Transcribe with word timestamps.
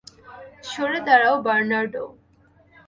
সরে 0.69 0.99
দাঁড়াও, 1.07 1.35
বার্নার্ডো। 1.45 2.03